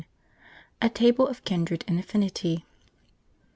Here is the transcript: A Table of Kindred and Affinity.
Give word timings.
A 0.81 0.89
Table 0.89 1.27
of 1.27 1.45
Kindred 1.45 1.85
and 1.87 1.99
Affinity. 1.99 2.65